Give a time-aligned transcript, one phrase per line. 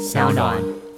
[0.00, 0.89] 小暖。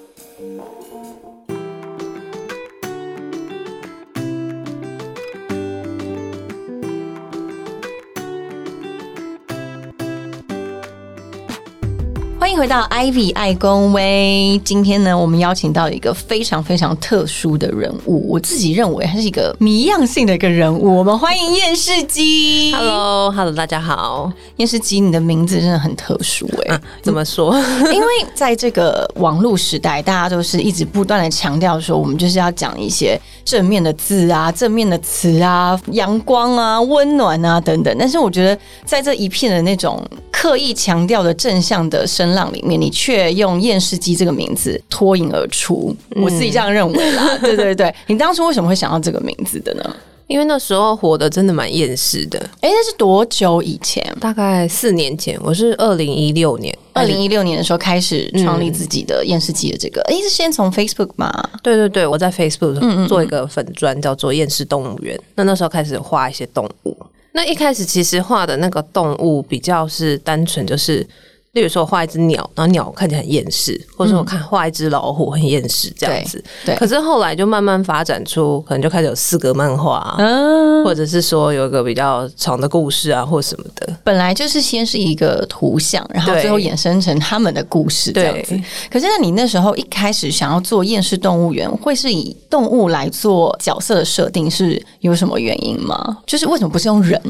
[12.52, 14.60] 迎回到 Ivy 爱公威。
[14.62, 20.98] 今天呢，我们邀请到一个非常非常特殊的人物，我自己认为他是一个谜样性的一个人物。
[20.98, 22.70] 我们欢迎验视机。
[22.74, 24.30] Hello，Hello，大家好。
[24.56, 27.56] 验视机，你的名字真的很特殊哎、怎么说？
[27.90, 37.96] 因为在这个网络时代，大家都是一直不断的强调说，我们就是要讲一些正面的字啊、正面的词啊、阳光啊、温暖啊等等。
[37.98, 45.94] 但是我觉得，在这一片的那种刻意强调的正向的声浪里面，你却用验尸机这个名字脱颖而出。
[46.16, 47.36] 我自己这样认为啦。
[47.44, 49.96] 对对对，你当初为什么会想到这个名字的呢？
[50.28, 52.38] 因为那时候活得真的蛮厌世的。
[52.62, 54.02] 哎、那是多久以前？
[54.18, 61.30] 大概四年前，我是二零一六年，二零一六年的时候开始创立自己的验视机的这个，哎、是先从 Facebook 吗？
[61.62, 65.20] 对对对，我在 Facebook 做一个粉砖，叫做厌世动物园。
[65.34, 66.96] 那那时候开始画一些动物。
[67.32, 71.06] 那一开始其实画的那个动物比较是单纯，就是
[71.52, 76.42] 例如说我画一只鸟，然后鸟看起来很厌世，或者说我看画一只老虎很厌世这样子。
[76.78, 83.94] 可是后来就慢慢发展出，可能就开始有四格漫画、啊，嗯，或者是说有一个比较长的故事啊，或什么的。
[84.02, 88.64] 本来就是先是一个图像，然后最后衍生成他们的故事这样子对。
[88.90, 96.16] 可是，那你那时候一开始想要做厌世动物园，会是以动物来做角色的设定，是有什么原因吗？
[96.26, 97.20] 就是为什么不是用人？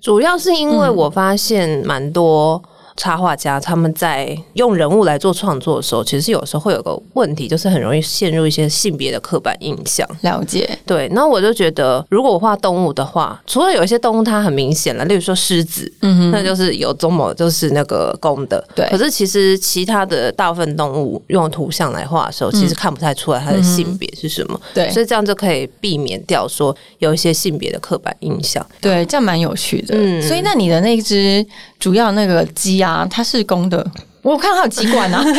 [0.00, 2.62] 主要是因为我发现蛮多。
[2.96, 10.06] 插画家他们在用人物来做创作的时候，其实有时候会有个问题，就是很容易陷入一些性别的刻板印象。
[10.22, 24.60] 了解，对，那我就觉得，如果我画动物的话，除了有一些动物它很明显了，例如说狮子，嗯那就是有中某就是那个公的，对可是其实其他的大部分动物用图像来画的时候，其实看不太出来它的性别是什么。
[24.74, 28.64] 对所以这样就可以避免掉说有一些性别的刻板印象。
[28.80, 29.94] 对，这样蛮有趣的。
[29.96, 31.44] 嗯所以，那你的那只
[31.78, 33.86] 主要那个鸡啊，它是公的，
[34.22, 35.22] 我看它有鸡冠啊。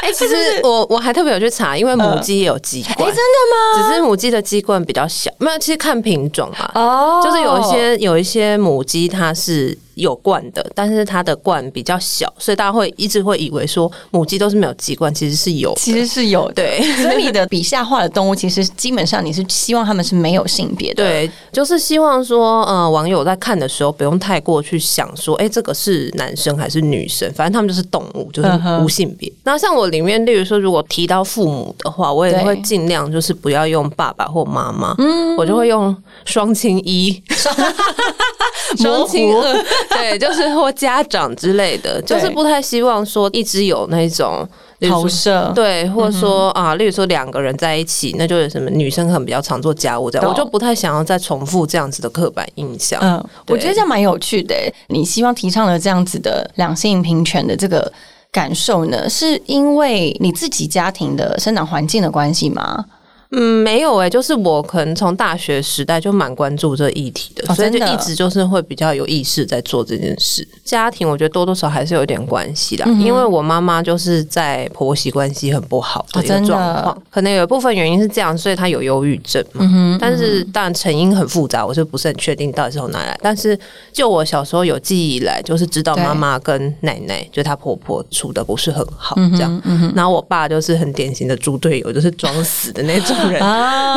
[0.00, 3.88] 哎、其实我我还特别有去查，因为母鸡也有鸡哎、冠，真的吗？
[3.88, 6.70] 只是母鸡的鸡冠比较小，没有，其实看品种啊。
[6.74, 15.74] 哦就是有一些有一些母鸡它是有冠的，但是它的冠比较小，所以大家会一直会以为说母鸡都是没有鸡冠，其实是有。
[15.74, 16.54] 其实是有的。
[16.54, 21.02] 对 所以你的笔下画的动物，其实基本上你是希望它们是没有性别的。
[21.02, 28.48] 对，就是希望说，呃，网友在看的时候不用太过去想说，哎、这个是男生还是女生，反正他们就是动物，就是
[28.82, 29.32] 无性别。
[29.44, 37.22] 那像我里面，例如说，如果提到父母的话，我也会尽量就是不要用爸爸或妈妈，嗯，我就会用双亲一、
[38.78, 44.48] 双亲二， 对，就是或家长之类的，就是不太希望说一直有那种。
[44.80, 45.50] 投射。
[45.54, 53.00] 对，或者说、啊，例如说两个人在一起，那就是什么女生可能比较常做家务这样，我就不太想要再重复这样子的刻板印象。
[53.02, 53.16] 嗯，
[53.48, 54.72] 我对觉得这样蛮有趣的欸。
[54.88, 57.90] 你希望提倡了这样子的两性平权的这个
[58.30, 62.84] 感受呢，是因为你自己家庭的生长环境的关系吗？
[63.30, 70.46] 嗯，没有诶、就是我可能从大学时代就蛮关注这议题的，哦所以就一直就是会比较有意识在做这件事。
[70.64, 79.98] 家庭我觉得多多少少还是有点关系啦，因为我妈妈就是在婆媳关系很不好的一个状况，可能有一部分原因是这样，所以她有忧郁症嘛。
[80.00, 83.18] 但是当然成因很复杂，我是不是很确定到底是从哪来。
[83.20, 83.58] 但是
[83.92, 89.92] 就我小时候有记忆以来，就是知道妈妈跟奶奶，就她婆婆处的不是很好嗯这样。
[89.94, 93.42] 然后我爸就是很典型的猪队友，就是装死的那种人。
[93.42, 93.94] 啊，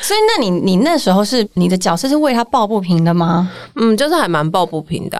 [0.00, 3.50] 所以那你你那时候是你的角色是为他抱不平的吗？
[3.76, 5.18] 嗯，就是还蛮抱不平的。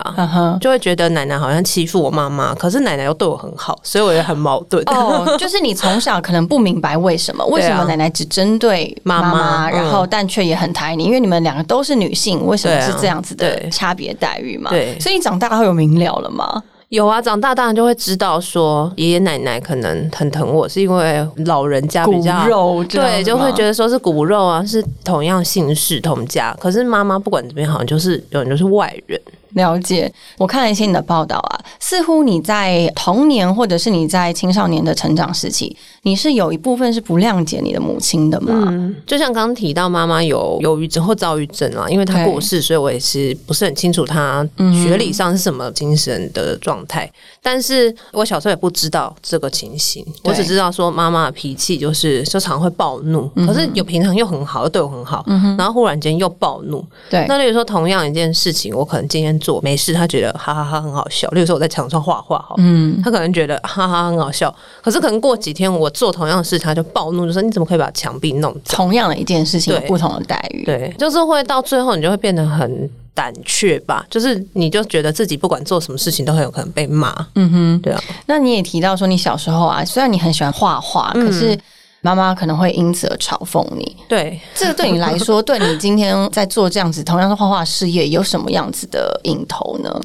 [0.60, 4.82] 就会觉得奶奶好像欺负我妈妈，可是奶奶又对我很好，所以我也很矛盾。
[4.86, 14.70] 哦，就是你从小可能不明白为什么， 为什么奶奶只针对妈妈，然后但却也很抬你，因为你们两个都是女性，为什么是这样子的差别待遇嘛？
[14.70, 16.62] 对所以你长大后有明了了吗？
[16.88, 26.56] 有啊，长大当然就会知道说，爷爷奶奶可能很疼我，是因为老人家比较骨肉对，就会觉得说是骨肉啊，是同样姓氏同家。
[26.58, 29.20] 可是妈妈不管怎么样，好像就是有人就是外人。
[29.54, 38.72] 了解，我看了一些你的报道啊，似乎你在童年或者是你在青少年的成长时期，你是有一部分是不谅解你的母亲的嘛？
[39.06, 44.46] 就像刚刚提到，妈妈有忧郁症或躁郁症啊，因为她过世，所以我也是不是很清楚她
[44.84, 47.10] 学理上是什么精神的状态。
[47.42, 55.24] 但是我小时候也不知道这个情形，我只知道说妈妈的脾气就是就常会暴怒，可是有平常又很好，又对我很好，
[55.56, 56.84] 然后忽然间又暴怒。
[57.08, 61.28] 对，那例如说同样一件事情，我可能今天边做没事，他觉得哈哈哈很好笑。
[61.30, 64.54] 例如说我在墙上画画，好，嗯，他可能觉得哈哈很好笑。
[64.82, 68.76] 可是可能过几天我做同样的事，他就暴怒，就说你怎么可以把墙壁弄脏？
[68.76, 70.64] 同样的一件事情，有不同的待遇。
[70.64, 74.04] 对，就是会到最后，你就会变得很胆怯吧。
[74.10, 77.14] 就是你就觉得自己不管做什么事情，都很有可能被骂。
[77.34, 78.02] 嗯哼，对啊。
[78.26, 81.58] 那你也提到说，你小时候啊，虽然你很喜欢画画，可是。
[82.00, 90.00] 妈妈可能会因此而嘲讽你，对这个对你来说，对你今天在做这样子同样的画画事业，有什么样子的影头呢？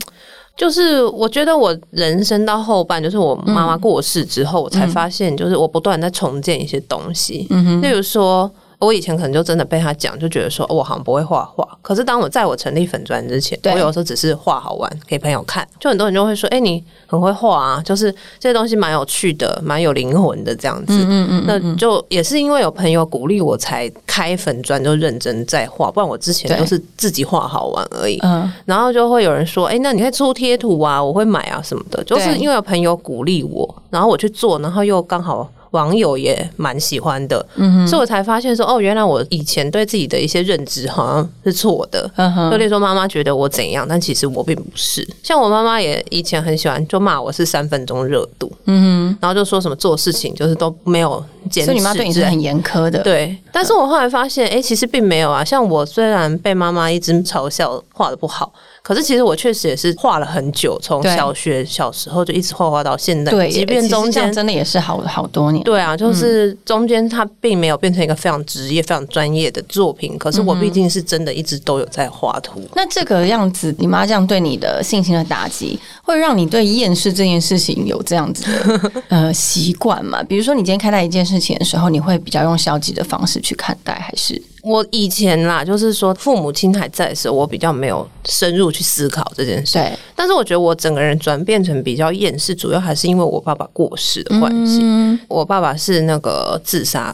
[0.55, 8.51] 就是我觉得我人生到后半，就是我妈妈过世之后，我才发现，就是我不断在重建一些东西，嗯例如说。
[8.83, 11.67] 我以前可能就真的被他讲，就觉得说我好像不会画画。
[11.81, 28.19] 可是当我在我成立粉砖之前，我有时候只是画好玩给朋友看，就很多人就会说：“哎，你很会画啊，就是这些东西蛮有趣的，蛮有灵魂的这样子。”嗯嗯嗯，那就也是因为有朋友鼓励我才开粉砖，就认真在画，不然我之前都是自己画好玩而已。
[28.23, 35.49] 嗯，然后就会有人说：“哎，那你可以出贴图啊，我会买啊什么的。”就是因为有朋友鼓励我，然后我去做，然后又刚好。
[35.73, 37.43] 网友也蛮喜欢的，
[37.87, 42.09] 所以我才发现说，哦，原来我以前对自己的一些认知好像是错的。
[42.51, 45.07] 就例如说，妈妈觉得我怎样，但其实我并不是。
[45.23, 53.01] 像我妈妈也以前很喜欢就骂我是三分钟热度，嗯哼，然后就说什么做事情就是都没有坚持，所以你妈对你是很严苛的。
[53.01, 55.45] 对，但是我后来发现，哎，其实并没有啊。
[55.45, 58.51] 像我虽然被妈妈一直嘲笑画的不好。
[58.81, 63.31] 可是其实我确实也是画了很久，从小学小时候就一直画画到现在。
[63.31, 65.63] 对，即便中间真的也是好好多年。
[65.63, 70.17] 对啊，就是中间它并没有变成一个非常职业、非常专业的作品。
[70.17, 72.59] 可是我毕竟是真的一直都有在画图。
[72.75, 80.21] 那这个样子，你妈这样对你的信心的打击，会让你对厌世这件事情有这样子的 呃习惯吗？
[80.23, 84.41] 比如说，你今天看待一件事情的时候，你会比较用消极的方式去看待，还是？
[84.63, 89.73] 我以前啦，就是说父母亲还在的时候，我比较没有深入去思考这件事。
[89.73, 94.81] 对，但是我觉得我整个人转变成比较厌世，主要还是因为我爸爸过世的关系。
[95.27, 97.13] 我爸爸是那个自杀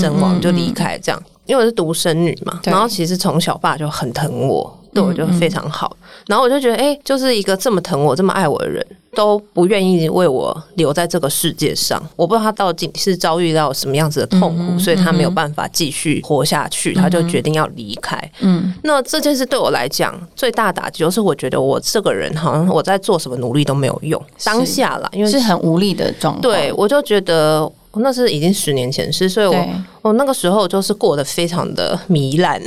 [0.00, 1.22] 身亡，就离开这样。
[1.44, 5.96] 因为我是独生女嘛，然后其实从小爸就很疼我，对我就非常好。
[6.26, 8.84] 然后我就觉得，哎，就是一个这么疼我、这么爱我的人。
[9.16, 18.16] 都不愿意为我留在这个世界上，我不知道他到底是遭遇到什么样子的痛苦，所以他没有办法继续活下去，他就决定要离开。
[18.40, 26.42] 嗯，那这件事对我来讲最大打击就是，我觉得我这个人好像我在做什么努力都没有用，当下啦，因为是很无力的状态。
[26.42, 27.70] 对，我就觉得
[28.00, 29.66] 那是已经十年前是，所以我
[30.02, 32.60] 我那个时候就是过得非常的糜烂，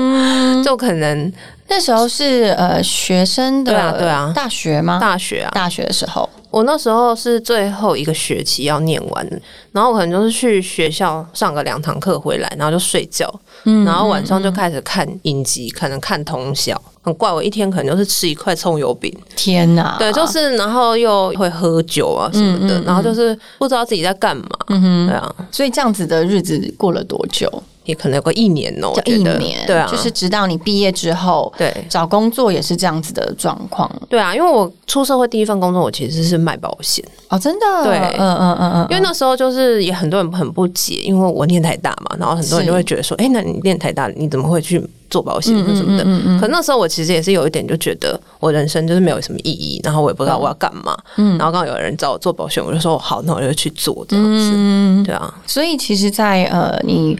[0.62, 1.32] 就可能。
[1.68, 4.98] 那时候是呃学生的对啊对啊大学吗？
[5.00, 13.32] 大学啊大学的时候，我那时候是最后一个学期要念完，然后我可能就是去学校上个两堂课回来，然后就睡觉，
[13.64, 17.32] 然后晚上就开始看影集，可能看通宵，很怪。
[17.32, 19.96] 我一天可能就是吃一块葱油饼，天哪！
[19.98, 25.34] 对，就是然后又会喝酒啊什么的，然后就是不知道自己在干嘛，对啊。
[25.50, 27.50] 所以这样子的日子过了多久？
[27.84, 31.72] 也可能有个一年哦，一年对啊，就是直到你毕业之后，对。
[31.88, 37.04] 找工作也是这样子的状况，对啊，因为我出社会第一份工作，我其实是卖保险。
[37.28, 45.54] 哦，真的，对，嗯嗯嗯嗯，因为那时候就是也很多人很不解，因为我念太大嘛，然后很多人就会觉得说，哎，那你念太大，你怎么会去做保险？
[45.76, 46.04] 什么的？
[46.40, 57.18] 可那时候我其实也是有一点就觉得我人生就是没有什么意义，然后我也不知道我要干嘛，嗯，然后刚好有人找我做保险，我就说好，那我就去做这样子，对啊，所以其实，在呃你。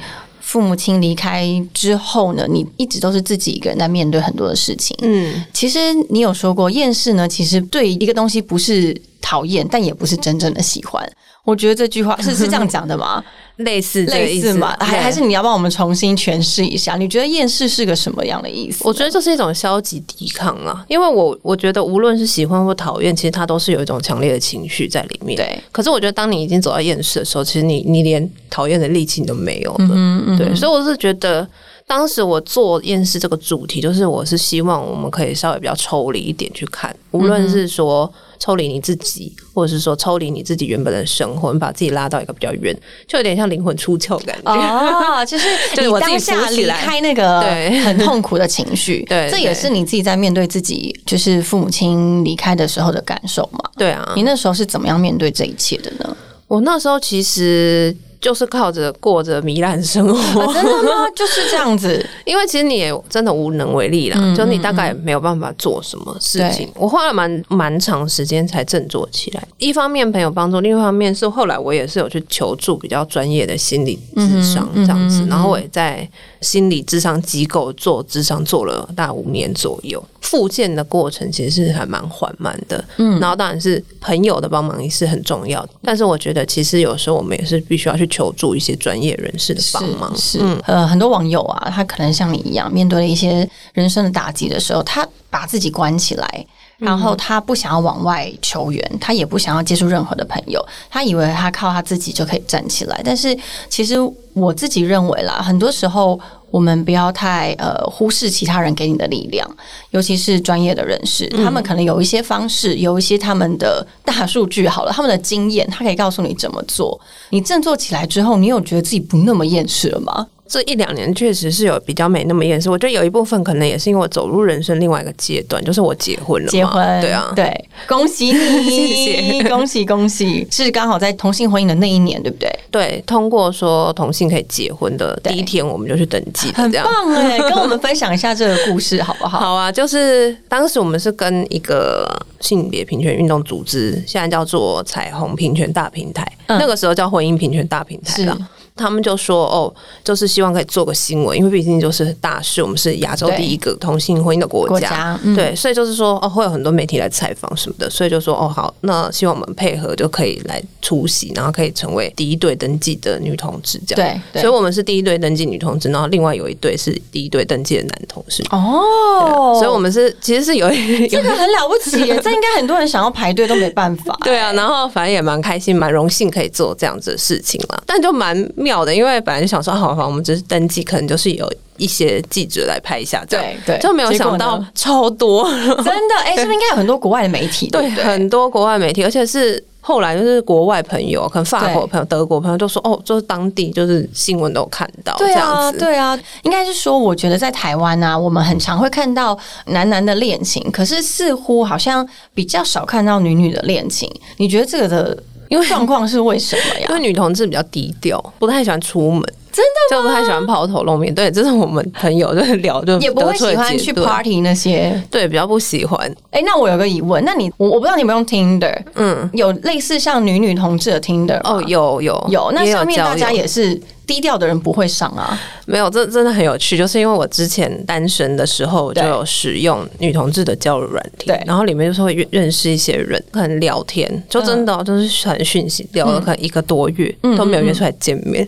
[0.52, 4.94] 父母亲离开之后呢，你一直都是自己一个人在面对很多的事情。
[5.00, 5.78] 嗯，其实
[6.11, 11.11] 你有说过，厌世呢，其实对一个东西不是讨厌，但也不是真正的喜欢。
[11.44, 13.22] 我觉得这句话 是是这样讲的吗？
[13.56, 14.75] 类似类似嘛？
[14.80, 16.96] 还还是你要帮我们重新诠释一下？
[16.96, 18.82] 你觉得厌世是个什么样的意思？
[18.84, 25.37] 我觉得这是一种消极抵抗啊，因为我我觉得无论是喜欢或讨厌，其实它都是有一种强烈的情绪在里面。
[25.37, 25.58] 对。
[25.70, 29.88] 可是我觉得，当你已经走到厌世的时候，其实你你连讨厌的力气都没有了。
[29.90, 30.38] 嗯嗯。
[30.38, 31.46] 对，所以我是觉得，
[31.94, 38.11] 当时我做厌世这个主题，就是我是希望我们可以稍微比较抽离一点去看，无论是说。
[38.44, 44.52] 抽离你自己，或者是说抽离你自己原本的生活，你把自己拉到一个比较远，就有点像灵魂出窍感觉。
[44.52, 45.46] 哦，就是
[45.80, 47.40] 你当下离开那个
[47.84, 53.61] 很痛苦的情绪，对，这也是你自己在面对自己，就是父母亲离开的时候的感受嘛。
[53.76, 56.16] 对啊，你那时候是怎么样面对这一切的呢？
[56.49, 57.96] 我那时候其实。
[58.23, 61.11] 就是靠着过着糜烂生活，真的吗？
[61.14, 66.71] 就是这样子，因为其实你也真的无能为力啦，就你大概也没有办法做什么事情。
[66.76, 69.43] 我花了蛮蛮长时间才振作起来。
[69.59, 76.09] 一方面朋友帮助，另一方面是后来我也是有去求助比较专业的心理智商这样子，然后我也在
[76.41, 80.02] 心理智商机构做智商做了大概五年左右。
[80.23, 96.47] 复健的过程其实是还蛮缓慢的，嗯，然后当然是朋友的帮忙也是很重要的，但是我觉得其实有时候我们也是必须要去求助一些专业人士的帮忙，是，呃，很多网友啊，他可能像你一样，面对了一些人生的打击的时候，他把自己关起来。
[96.79, 100.61] 然后他不想要往外求援，他也不想要接触任何的朋友，
[100.91, 103.00] 他以为他靠他自己就可以站起来。
[103.05, 103.38] 但是
[103.69, 103.95] 其实
[104.33, 106.19] 我自己认为啦，很多时候
[106.52, 109.50] 我们不要太呃忽视其他人给你的力量，
[109.90, 117.00] 尤其是专业的人士，他们可能有一些方式，有一些他们的大数据好了，他们的经验，他可以告诉你怎么做。
[117.30, 120.28] 你振作起来之后，你有觉得自己不那么厌世了吗？
[120.52, 126.49] 这一两年确实是有比较没那么厌世，我觉得有一部分可能也是因为我走入人生另外一个阶段，就是我结婚了。
[126.50, 132.54] 结婚，对啊，对， 恭喜你，谢谢， 恭喜恭喜，是刚好在同性婚姻的那一年，对不对？
[132.71, 139.38] 对，通过说同性可以结婚的第一天，我们就去登记，很棒哎， 跟我们分享一下这个故事好不好？
[139.38, 142.06] 好啊，就是当时我们是跟一个
[142.40, 148.37] 性别平权运动组织，现在叫做彩虹平权大平台，那个时候叫婚姻平权大平台了。
[148.75, 170.69] 他们就说：“哦，就是希望可以做个新闻，因为毕竟就是大事，我们是亚洲第一个同性婚姻的国家，对，所以就是说，哦，会有很多媒体来采访什么的，所以就说，哦，好，那希望我们配合就可以来出席，然后可以成为第一对登记的女同志，这样，对，所以我们是第一对登记女同志，然后另外有一对是第一对登记的男同事，哦，所以我们是其实是有
[171.11, 187.69] 这个很了不起， 这应该很多人想要排队都没办法，对啊，然后反正也蛮开心，蛮荣幸可以做这样子的事情了，但就蛮妙的，因为本来就想说，好，好，我们只是登记，可能就是有一些记者来拍一下，对对，就没有想到超多，真的， 哎，是不是应该有很多国外的媒体？
[187.69, 204.11] 对，很多国外媒体，而且是后来就是国外朋友，可能法国朋友、德国朋友都说，哦，就是当地就是新闻都有看到，对啊，对啊，应该是说，我觉得在台湾啊，我们很常会看到男男的恋情，可是似乎好像比较少看到女女的恋情。
[204.37, 205.23] 你觉得这个的？
[205.52, 206.87] 因为状况是为什么呀？
[206.88, 211.14] 因为女同志比较低调，不太喜欢出门，真的就不太喜欢抛头露面。
[211.14, 216.11] 对，这是我们朋友就是聊，就也不会喜欢去 party 那些，对，比较不喜欢。
[216.30, 222.26] 哎，那我有个疑问，那你我我不知道你有没有用 Tinder，嗯，有类似像女女同志的 Tinder 哦，有有。
[222.30, 223.78] 有，那上面大家也是。
[224.12, 238.47] 低调的人不会上啊，没有，这真的很有趣，就是因为我之前单身的时候就有使用女同志的交友软体，对，然后里面就是会认识一些人，可能聊天，就真的就是传讯息，聊了可能一个多月都没有约出来见面，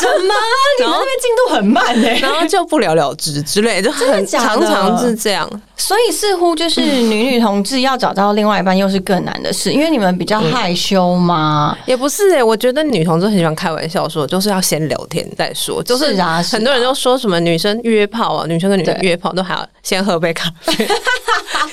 [0.00, 0.34] 什么？
[0.80, 2.08] 你们那边进度很慢呢？
[2.20, 5.48] 然后就不了了之之类，就很常常是这样。
[5.76, 11.76] 所以似乎就是女女同志要找到另外一半又是更难的事，因为你们比较害羞吗？
[11.86, 15.82] 也不是哎，我觉得女同志很喜欢开玩笑说，就是要先聊天再说。
[15.82, 20.88] 就是啊，很多人都说什么女生约炮啊，女生跟女生约炮都还要先喝杯咖啡，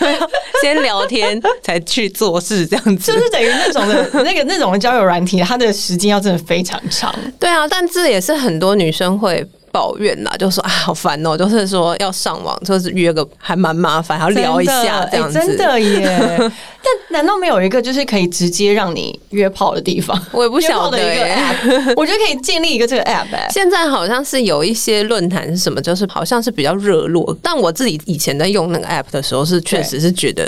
[0.61, 7.13] 先聊天才去做事，这样子就是等于那种的那个那种的交友软体，它的时间要真的非常长。
[7.39, 9.43] 对啊，但这也是很多女生会。
[9.73, 15.39] 抱怨呐，就说啊，好烦哦，就是说要上网，就是约个还蛮麻烦，还要聊一下这样子。
[15.39, 16.37] 真的耶！
[16.85, 20.15] 但难道没有一个就是可以直接让你约炮的地方？
[20.31, 20.99] 我也不晓得。
[21.97, 23.25] 我觉得可以建立一个这个 app。
[23.51, 27.35] 现在好像是有一些论坛是什么，就是好像是比较热络。
[27.41, 30.47] 但我自己以前在用那个 app 的时候，是确实是觉得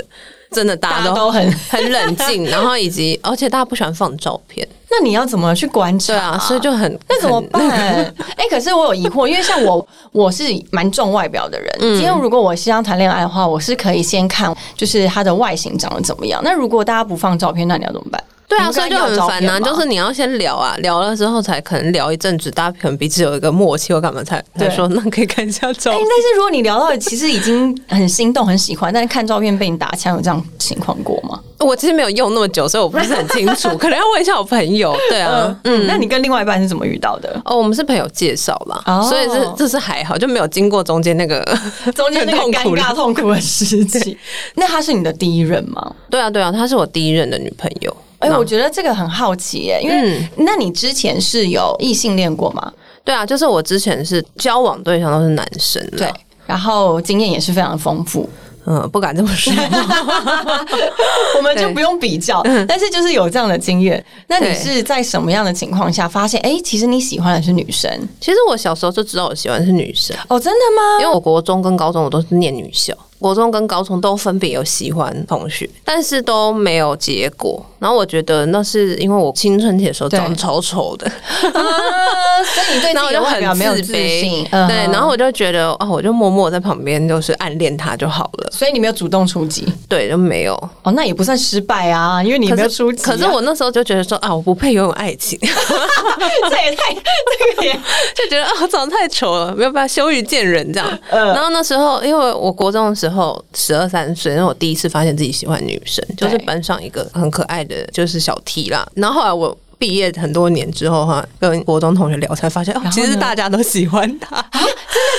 [0.56, 4.66] 真的大家都很 很冷静， 然后以及而且大家不喜欢放照片。
[4.90, 6.14] 那你要怎么去观察？
[6.14, 7.60] 对啊，所以就很那怎么办？
[8.36, 11.68] 哎，可是我有疑惑，因为像我，我是蛮重外表的人。
[11.80, 16.40] 今天如果我希望谈恋爱的话，我是可以先看就是他的外形长得怎么样。
[16.42, 18.22] 那如果大家不放照片，那你要怎么办？
[18.48, 19.58] 对啊，所以就很烦呐。
[19.60, 25.90] 就是你要先聊啊，聊了之后才可能聊一阵子，大家可能彼此有一个默契或干嘛才才说那可以看一下照。
[25.90, 26.00] 片。
[26.00, 31.40] 但是如果你聊到其实已经很心动、很喜欢，但是看照片被你打枪，有这样情况过吗？
[31.58, 34.96] 我其实没有用那么久，所以我不是很清楚， 可能要问一下我朋友。
[35.08, 37.40] 对啊，嗯，那你跟另外一半是怎么遇到的？
[37.44, 41.42] 哦，我们是朋友介绍啦，所以这这是还好，就没有经过中间那个
[41.96, 44.16] 中间那个尴尬痛苦的时期。
[44.54, 45.94] 那他是你的第一任吗？
[46.10, 47.96] 对啊，对啊，他是我第一任的女朋友。
[48.18, 52.72] 哎，我觉得这个很好奇耶，因为那你之前是有异性恋过吗？
[53.04, 56.12] 对啊，就是我之前是交往对象都是男生，对，
[56.46, 58.28] 然后经验也是非常丰富。
[58.66, 59.52] 嗯，不敢这么说，
[61.38, 64.04] 我们就不用比较，但是就是有这样的经验。
[64.26, 66.40] 那你是在什么样的情况下发现？
[66.40, 67.90] 哎，其实你喜欢的是女生。
[68.20, 70.16] 其实我小时候就知道我喜欢是女生。
[70.28, 71.00] 哦，真的吗？
[71.00, 72.92] 因为我国中跟高中我都是念女校。
[73.18, 77.64] 国中跟高中都分别有喜欢同学，但是都没有结果。
[77.78, 81.10] 然后我觉得那是因为我青春期的时候长得超丑的，
[82.44, 88.50] 所以你对自己的外表没有自信，对，然后我就觉得哦，我就默默在旁边就是暗恋他就好了。
[88.50, 90.54] 所以你没有主动出击，对，就没有。
[90.82, 93.02] 哦，那也不算失败啊，因为你没有出击。
[93.02, 97.72] 可是我那时候就觉得说啊，我不配拥有爱情， 这也太这个也
[98.14, 100.98] 就觉得啊，我长得太丑了，没有办法羞于见人这样。
[101.10, 108.86] 然后那时候，因为我国中的时候十二三岁，那我第一次发现自己喜欢女生，就是班上一个很可爱的就是小 T 啦。
[108.94, 109.56] 然后后来我。
[109.78, 114.68] 毕业很多年之后哈，跟国中同学聊才发现，哦，其实大家都喜欢他，真的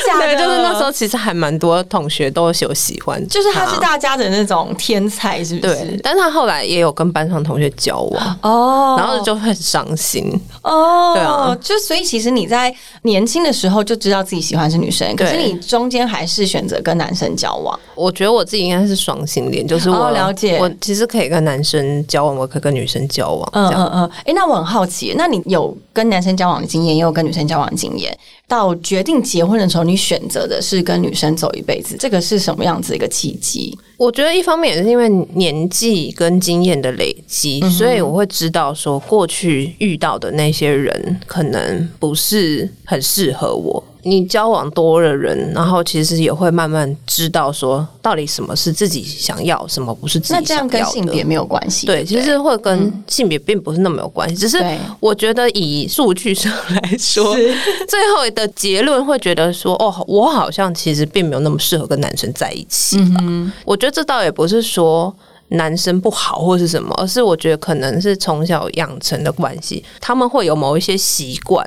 [0.08, 0.26] 假的？
[0.34, 5.76] 对，就是那时候其实还蛮多同学都有喜欢，就是他是大家的那种天才，是不是？
[5.76, 6.00] 对。
[6.02, 10.28] 但是他后来也有跟班上同学交往哦，然后就很伤心
[10.68, 11.14] 哦。
[11.14, 17.80] 对啊，就所以其实你在年轻的时候就知道自己喜欢是女生，可是你中间还是选择跟男生交往。
[17.96, 23.50] 我觉得我自己应该是双性恋，就是我了解，我其实可以跟男生交往，我可以跟女生交往。
[23.54, 24.12] 嗯嗯嗯。
[24.26, 28.16] 哎，那我很好奇，那你有跟男生交往的经验，也有跟女生交往的经验。
[28.48, 33.78] 到决定结婚的时候，你选择的是跟女生走一辈子，这个是什么样子一个契机？
[33.98, 43.84] 我觉得一方面也是因为年纪跟经验的累积，所以我会知道说过去遇到的那些人可能不是很适合我。
[44.04, 50.44] 你交往多的人，然后其实也会慢慢知道说，到底什么是自己想要，什么不是自己想要的。
[50.44, 51.86] 那这样跟性别没有关系？
[51.88, 54.36] 对，其实会跟性别并不是那么有关系。
[54.36, 54.64] 只是
[55.00, 57.36] 我觉得以数据上来说，
[57.88, 62.98] 最后的结论会觉得说，哦，我好像其实并没有那么适合跟男生在一起。
[63.20, 65.14] 嗯我觉得这倒也不是说。
[65.50, 71.66] 男生不好或是什么，而是我觉得可能是从小养成的关系，他们会有某一些习惯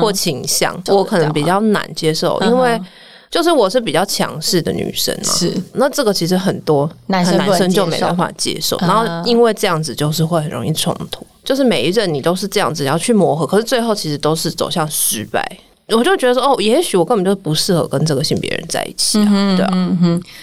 [0.00, 2.80] 或倾向，我可能比较难接受，因为
[3.30, 5.54] 就是我是比较强势的女生嘛，是。
[5.72, 15.42] 那这个其实很多男生男生就没办法接受，然后因为这样子就是会很容易冲突，就是每一任你都是这样子要去磨合，可是最后其实都是走向失败。
[15.88, 19.98] 我就觉得说，哦，也许我根本就不适合跟这个性别人在一起啊，对啊。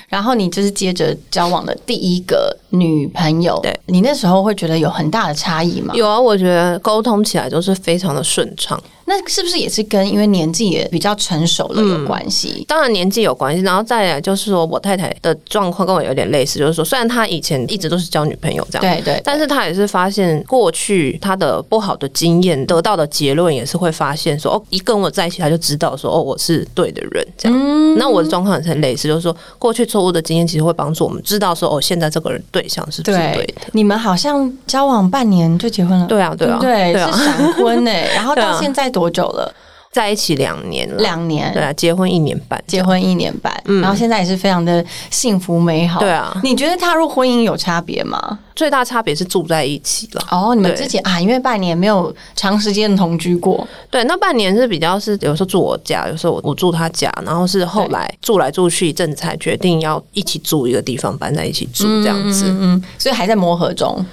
[0.08, 5.94] 然后你就是接着交往的第一个女朋友，对你那时候会觉得有很大的差异吗？
[5.96, 8.80] 有啊，我觉得沟通起来都是非常的顺畅。
[9.10, 12.64] 那是不是也是跟因为年纪也比较成熟了有关系？
[12.68, 27.98] 当然年纪有关系，然后再来就是说我太太的状况跟我有点类似，就是说虽然她以前一直都是交女朋友这样，对对，但是她也是发现过去她的不好的经验得到的结论也是会发现说哦，一跟我在一起，她就知道说哦我是对的人这样。
[27.98, 33.62] 那我的状况也是类似，就是说过去错误的经验其实会帮助我们知道说哦现在这个人对象是不是对的。
[33.74, 39.54] 你们好像交往半年就结婚了，对啊对啊对，是闪婚哎，然后到 现在多久了？
[39.92, 46.32] 在一起两年了，两年，对啊，结婚一年半，结婚一年半，然后现在也是非常的幸福美好，对啊。
[46.44, 48.38] 你觉得踏入婚姻有差别吗？
[48.56, 50.24] 最大差别是住在一起了。
[50.30, 64.06] 哦，你们之前啊，因为半年没有长时间的同居过，对，那半年是比较是有时候住我家，有时候我我住他家，然后是后来住来住去一阵才决定要一起住一个地方，搬在一起住这样子，嗯，所以还在磨合中。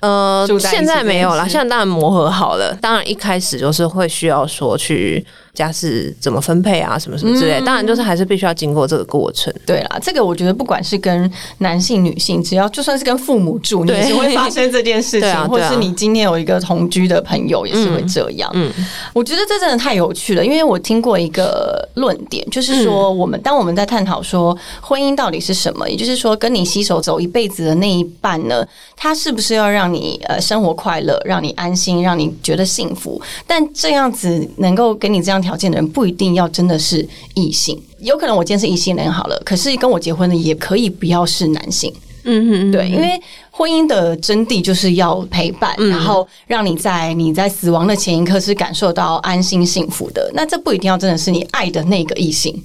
[0.00, 2.72] 呃，现在没有了，现在当然磨合好了。
[2.80, 5.24] 当然一开始就是会需要说去
[5.58, 7.60] 家是怎么分配啊，什么什么之类。
[7.62, 9.52] 当然就是还是必须要经过这个过程。
[9.66, 18.48] 对啦，这个我觉得不管是跟男性、女性，只要就算是跟父母住，你也是会发生这件事情， 或是你今天有一个同居的朋友，也是会这样。
[18.54, 18.72] 嗯，
[19.12, 28.66] 我觉得这真的太有趣了，因为我听过一个论点，就是说我们当我们在探讨说婚姻到底是什么，也就是说跟你携手走一辈子的那一半呢，
[28.96, 33.20] 他是不是要让你呃生活快乐，让你安心，让你觉得幸福。
[33.46, 37.80] 但这样子能够给你这样条件的人，不一定要真的是异性。
[38.00, 41.90] 有可能我今天是异性恋好了，可是跟我结婚的也可以不要是男性。
[42.24, 43.18] 嗯嗯，对，因为
[43.50, 50.30] 婚姻的真谛就是要陪伴，然后让你在你在死亡的前一刻是感受到安心幸福的。
[50.34, 52.62] 那这不一定要真的是你爱的那个异性。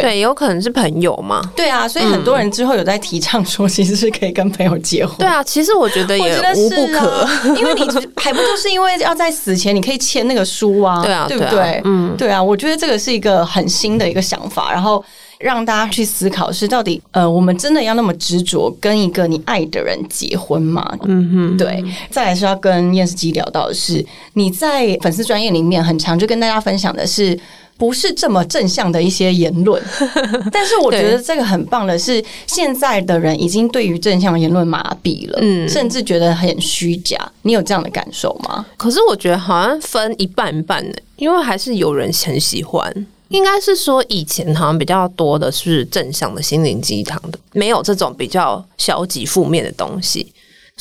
[0.00, 1.42] 对，有可能是朋友嘛？
[1.54, 5.16] 对啊，所以很多人之后有在提倡说，其实是可以跟朋友结婚。
[5.18, 7.26] 对啊，其实我觉得也无不可，
[7.58, 11.02] 因为你还不就是因为要在死前你可以签那个书啊？
[11.02, 11.80] 对啊，对不对？
[11.84, 15.04] 嗯，对啊，我觉得这个是一个很新的一个想法，然后
[15.38, 20.86] 让大家去思考是到底呃，我们真的要那么执着跟一个你爱的人结婚吗？
[21.04, 21.84] 嗯哼，对。
[22.10, 27.38] 再来是要跟燕世基聊到的是，你在粉丝专业里面很常就跟大家分享的是。
[27.82, 29.82] 不是这么正向的一些言论，
[30.52, 37.18] 但是我觉得这个很棒的是，现在的人已经对于正向言论麻痹了，嗯，甚至觉得很虚假。
[37.42, 38.64] 你有这样的感受吗？
[38.76, 43.06] 可是我觉得好像分一半一半的，因为还是有人很喜欢。
[43.30, 50.32] 应该是说以前好像比较多的是正向的心灵鸡汤的，没有这种比较消极负面的东西。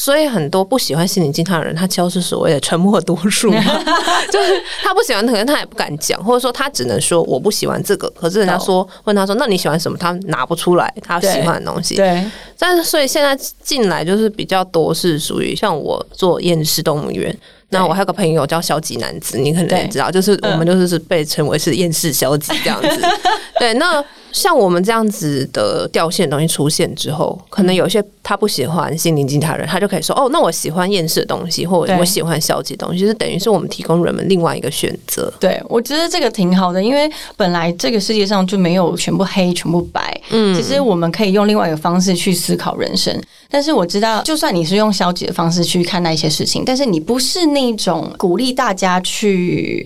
[0.01, 3.51] 所以很多不喜欢心灵鸡汤的人，他就是所谓的沉默多数，
[4.31, 8.09] 就是他不喜欢，可能他也不敢讲，或者说他只能说我不喜欢这个。
[8.09, 9.95] 可是人家说问他说，那你喜欢什么？
[9.95, 11.93] 他拿不出来他喜欢的东西。
[11.93, 12.25] 对，
[12.57, 17.37] 但是所以现在进来就是比较多是属于像我做厌世动物园。
[17.69, 23.01] 那我还有个朋友叫消极男子，你可能也知道，就是我们就是是被称为是厌世消极这样子。
[23.59, 35.31] 对，那像我们这样子的掉线东西出现之后，可能有些他不喜欢心灵鸡汤人，他就可以说哦，那我喜欢厌世的东西，或者我喜欢消极的东西，就是等于是我们提供人们另外一个选择。
[35.39, 40.21] 对，我觉得这个挺好的，因为本来这个世界上就没有全部黑、全部白。
[40.29, 43.19] 嗯，其实我们可以用另外一个方式去思考人生。
[43.49, 49.85] 但是我知道，就算你是用消极的方式去看待一些事情，但是你不是那种鼓励大家去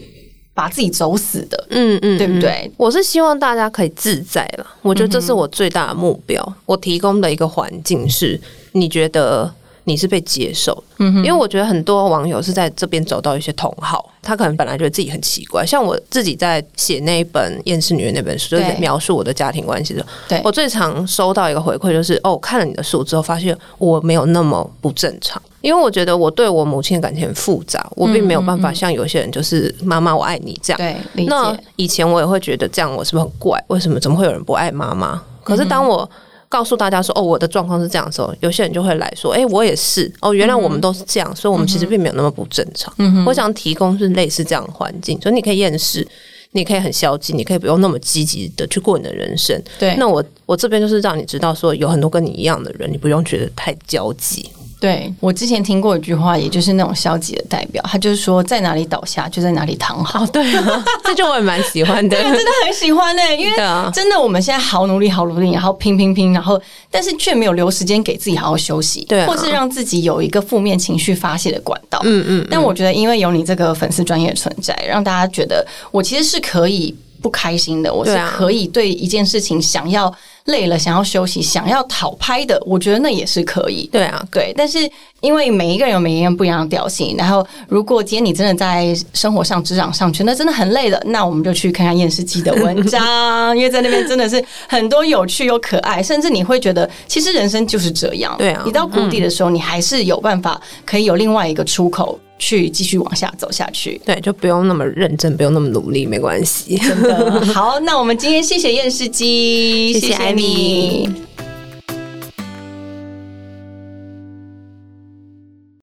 [0.56, 2.72] 把自己走死的，嗯嗯，对不对？
[2.78, 6.56] 我是希望大家可以自在了，我觉得这是我最大的目标。
[6.65, 8.41] 我提供的一个环境是，
[8.72, 9.54] 你觉得。
[9.86, 15.65] 你是被接受，因为我觉得很多网友是在这边找到一些同好，他可能本来觉得自己很奇怪。
[15.65, 20.06] 像我自己在写那一本《厌世女人》那本书，就是描述我的家庭关系的。
[20.28, 25.41] 对我最常收到一个回馈就是：哦，看了你的书之后，发现我没有那么不正常。
[25.62, 30.78] 因为我觉得我对我母亲的感情很复杂，我并没有办法像有些人就是妈妈我爱你这样。
[30.78, 33.63] 对，那以前我也会觉得这样我是不是很怪？
[33.67, 35.21] 为什么怎么会有人不爱妈妈？
[35.43, 36.10] 可是当我
[36.56, 42.94] 告诉大家说哦，我的状况是这样的时候，有些人就会来说，哎，我也是哦，原来我们都是这样，所以我们其实并没有那么不正常。
[43.26, 46.08] 我想提供是类似这样的环境，所以你可以厌世，
[46.52, 49.62] 你可以很消极，你可以不用那么积极的去过你的人生。
[49.78, 54.50] 对，那我我这边就是让你知道说，有很多跟你一样的人，你不用觉得太焦急。
[54.86, 60.24] 对我之前听过一句话，也就是那种消极的代表，他就是说在哪里倒下就在哪里躺好。
[60.28, 60.45] 对，
[61.04, 63.21] 这就我也蛮喜欢的，真的很喜欢呢。
[63.36, 63.58] 因为
[63.91, 72.00] 真的我们现在好努力，好努力，然后拼拼拼，然后但是却没有留时间给自己好好休息，对，或是让自己有一个负面情绪发泄的管道。
[72.04, 72.48] 嗯嗯。
[72.52, 76.93] 但我觉得，因为有你这个粉丝专业存在，让大家觉得我其实是可以
[77.24, 80.13] 不开心的，我是可以对一件事情想要。
[80.45, 83.89] 累了，想要休息，想要讨拍的，我觉得那也是可以。
[83.91, 84.53] 对啊，对。
[84.55, 84.79] 但是
[85.21, 93.01] 因为每一个人有每一个人不一样的调性，然后如果今天你真的在生活上、职场上觉得真的很累了，那我们就去看看验视机的文章，
[93.58, 98.36] 因为在那边真的是很多有趣又可爱，甚至你会觉得其实人生就是这样。
[98.38, 102.19] 对啊，你到谷底的时候，你还是有办法可以有另外一个出口。
[102.38, 106.77] 去继续往下走下去，对，就不用那么认真，不用那么努力，没关系。
[106.77, 111.08] 真的好，那我们今天谢谢验视机， 谢谢艾 Me.